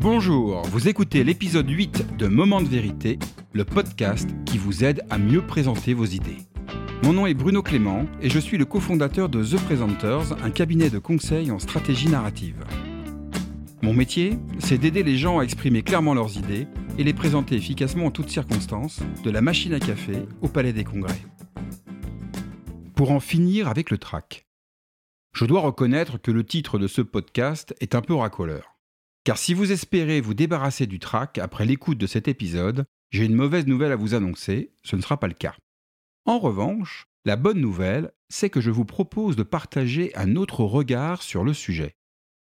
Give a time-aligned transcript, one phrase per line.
[0.00, 3.18] Bonjour, vous écoutez l'épisode 8 de Moment de vérité,
[3.52, 6.36] le podcast qui vous aide à mieux présenter vos idées.
[7.02, 10.88] Mon nom est Bruno Clément et je suis le cofondateur de The Presenters, un cabinet
[10.88, 12.64] de conseil en stratégie narrative.
[13.82, 18.06] Mon métier, c'est d'aider les gens à exprimer clairement leurs idées et les présenter efficacement
[18.06, 21.20] en toutes circonstances, de la machine à café au palais des congrès.
[22.94, 24.46] Pour en finir avec le trac.
[25.34, 28.77] Je dois reconnaître que le titre de ce podcast est un peu racoleur.
[29.28, 33.34] Car si vous espérez vous débarrasser du trac après l'écoute de cet épisode, j'ai une
[33.34, 35.54] mauvaise nouvelle à vous annoncer, ce ne sera pas le cas.
[36.24, 41.20] En revanche, la bonne nouvelle, c'est que je vous propose de partager un autre regard
[41.20, 41.94] sur le sujet.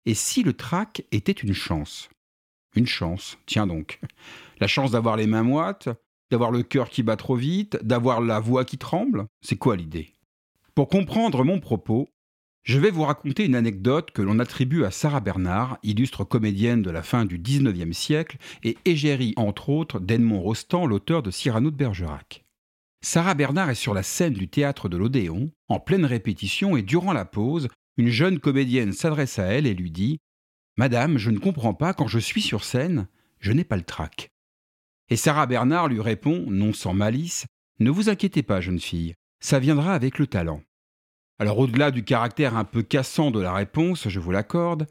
[0.06, 2.08] Et si le trac était une chance?
[2.74, 4.00] Une chance, tiens donc.
[4.58, 5.88] La chance d'avoir les mains moites,
[6.32, 9.26] d'avoir le cœur qui bat trop vite, d'avoir la voix qui tremble?
[9.40, 10.14] C'est quoi l'idée?
[10.74, 12.08] Pour comprendre mon propos,
[12.62, 16.90] je vais vous raconter une anecdote que l'on attribue à Sarah Bernard, illustre comédienne de
[16.90, 21.76] la fin du XIXe siècle, et égérie entre autres d'Edmond Rostand, l'auteur de Cyrano de
[21.76, 22.44] Bergerac.
[23.04, 27.12] Sarah Bernard est sur la scène du théâtre de l'Odéon, en pleine répétition, et durant
[27.12, 30.18] la pause, une jeune comédienne s'adresse à elle et lui dit
[30.76, 33.08] Madame, je ne comprends pas, quand je suis sur scène,
[33.40, 34.30] je n'ai pas le trac.
[35.10, 37.44] Et Sarah Bernard lui répond, non sans malice
[37.80, 40.62] Ne vous inquiétez pas, jeune fille, ça viendra avec le talent.
[41.38, 44.86] Alors au-delà du caractère un peu cassant de la réponse, je vous l'accorde,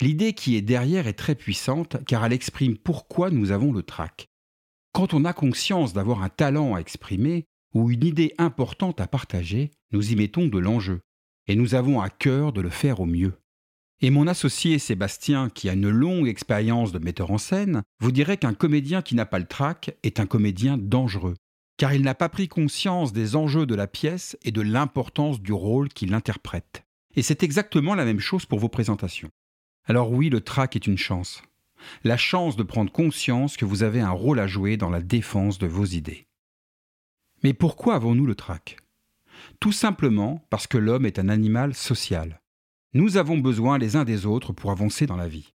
[0.00, 4.28] l'idée qui est derrière est très puissante car elle exprime pourquoi nous avons le trac.
[4.92, 9.70] Quand on a conscience d'avoir un talent à exprimer ou une idée importante à partager,
[9.92, 11.00] nous y mettons de l'enjeu
[11.46, 13.34] et nous avons à cœur de le faire au mieux.
[14.00, 18.36] Et mon associé Sébastien, qui a une longue expérience de metteur en scène, vous dirait
[18.36, 21.36] qu'un comédien qui n'a pas le trac est un comédien dangereux
[21.82, 25.52] car il n'a pas pris conscience des enjeux de la pièce et de l'importance du
[25.52, 26.84] rôle qu'il interprète.
[27.16, 29.30] Et c'est exactement la même chose pour vos présentations.
[29.86, 31.42] Alors oui, le trac est une chance.
[32.04, 35.58] La chance de prendre conscience que vous avez un rôle à jouer dans la défense
[35.58, 36.28] de vos idées.
[37.42, 38.76] Mais pourquoi avons-nous le trac?
[39.58, 42.40] Tout simplement parce que l'homme est un animal social.
[42.94, 45.52] Nous avons besoin les uns des autres pour avancer dans la vie.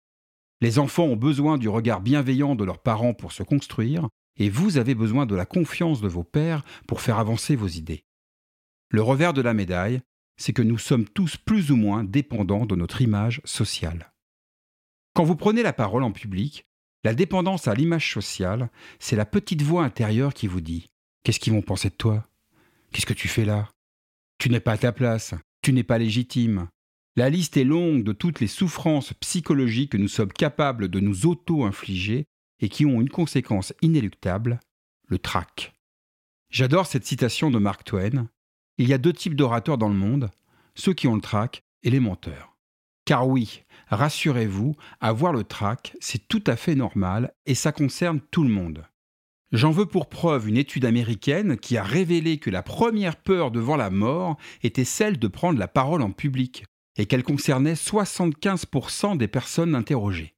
[0.61, 4.09] Les enfants ont besoin du regard bienveillant de leurs parents pour se construire,
[4.39, 8.05] et vous avez besoin de la confiance de vos pères pour faire avancer vos idées.
[8.91, 10.01] Le revers de la médaille,
[10.37, 14.13] c'est que nous sommes tous plus ou moins dépendants de notre image sociale.
[15.15, 16.67] Quand vous prenez la parole en public,
[17.05, 20.81] la dépendance à l'image sociale, c'est la petite voix intérieure qui vous dit⁇
[21.25, 22.29] Qu'est-ce qu'ils vont penser de toi?
[22.93, 23.71] Qu'est-ce que tu fais là?
[24.39, 26.61] Tu n'es pas à ta place, tu n'es pas légitime.⁇
[27.17, 31.27] La liste est longue de toutes les souffrances psychologiques que nous sommes capables de nous
[31.27, 32.27] auto-infliger
[32.61, 34.61] et qui ont une conséquence inéluctable,
[35.09, 35.75] le trac.
[36.51, 38.29] J'adore cette citation de Mark Twain.
[38.79, 40.31] Il y a deux types d'orateurs dans le monde,
[40.75, 42.57] ceux qui ont le trac et les menteurs.
[43.05, 48.43] Car oui, rassurez-vous, avoir le trac, c'est tout à fait normal et ça concerne tout
[48.43, 48.85] le monde.
[49.53, 53.77] J'en veux pour preuve une étude américaine qui a révélé que la première peur devant
[53.77, 56.65] la mort était celle de prendre la parole en public
[56.97, 60.35] et qu'elle concernait 75% des personnes interrogées.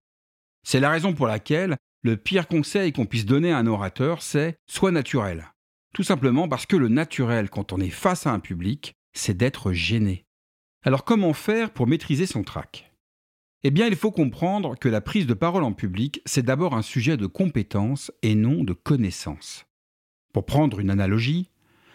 [0.63, 4.57] C'est la raison pour laquelle le pire conseil qu'on puisse donner à un orateur, c'est
[4.67, 5.53] sois naturel.
[5.95, 9.73] Tout simplement parce que le naturel, quand on est face à un public, c'est d'être
[9.73, 10.27] gêné.
[10.85, 12.93] Alors comment faire pour maîtriser son trac?
[13.65, 16.83] Eh bien, il faut comprendre que la prise de parole en public, c'est d'abord un
[16.83, 19.67] sujet de compétence et non de connaissance.
[20.33, 21.51] Pour prendre une analogie,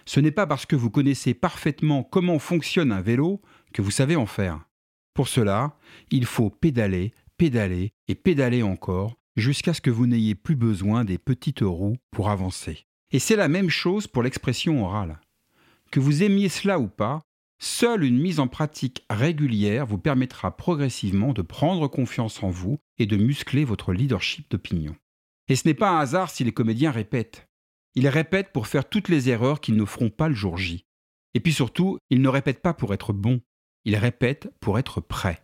[0.05, 4.17] ce n'est pas parce que vous connaissez parfaitement comment fonctionne un vélo que vous savez
[4.17, 4.65] en faire.
[5.13, 5.77] Pour cela,
[6.11, 11.17] il faut pédaler, pédaler et pédaler encore jusqu'à ce que vous n'ayez plus besoin des
[11.17, 12.85] petites roues pour avancer.
[13.11, 15.19] Et c'est la même chose pour l'expression orale.
[15.91, 17.21] Que vous aimiez cela ou pas,
[17.59, 23.05] seule une mise en pratique régulière vous permettra progressivement de prendre confiance en vous et
[23.05, 24.95] de muscler votre leadership d'opinion.
[25.47, 27.47] Et ce n'est pas un hasard si les comédiens répètent.
[27.95, 30.85] Ils répètent pour faire toutes les erreurs qu'ils ne feront pas le jour J.
[31.35, 33.41] Et puis surtout, ils ne répètent pas pour être bons,
[33.85, 35.41] ils répètent pour être prêts.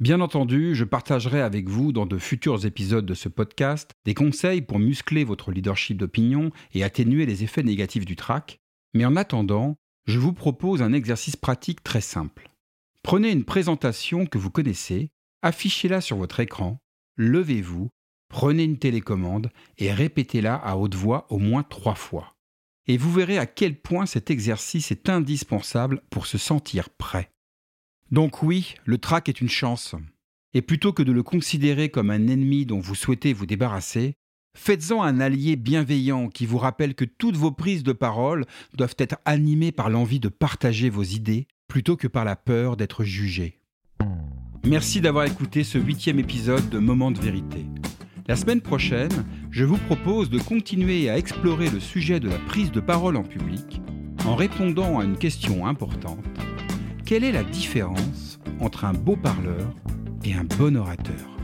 [0.00, 4.60] Bien entendu, je partagerai avec vous dans de futurs épisodes de ce podcast des conseils
[4.60, 8.58] pour muscler votre leadership d'opinion et atténuer les effets négatifs du trac,
[8.92, 9.76] mais en attendant,
[10.06, 12.50] je vous propose un exercice pratique très simple.
[13.04, 15.10] Prenez une présentation que vous connaissez,
[15.42, 16.78] affichez-la sur votre écran,
[17.16, 17.88] levez-vous,
[18.28, 22.34] prenez une télécommande et répétez-la à haute voix au moins trois fois.
[22.88, 27.30] Et vous verrez à quel point cet exercice est indispensable pour se sentir prêt.
[28.10, 29.94] Donc oui, le trac est une chance.
[30.52, 34.14] Et plutôt que de le considérer comme un ennemi dont vous souhaitez vous débarrasser,
[34.56, 38.44] faites-en un allié bienveillant qui vous rappelle que toutes vos prises de parole
[38.76, 43.04] doivent être animées par l'envie de partager vos idées plutôt que par la peur d'être
[43.04, 43.58] jugé.
[44.64, 47.66] Merci d'avoir écouté ce huitième épisode de Moment de vérité.
[48.26, 52.72] La semaine prochaine, je vous propose de continuer à explorer le sujet de la prise
[52.72, 53.82] de parole en public
[54.24, 56.24] en répondant à une question importante.
[57.06, 59.74] Quelle est la différence entre un beau parleur
[60.24, 61.36] et un bon orateur?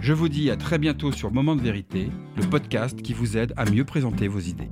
[0.02, 3.54] Je vous dis à très bientôt sur Moment de vérité, le podcast qui vous aide
[3.56, 4.68] à mieux présenter vos idées.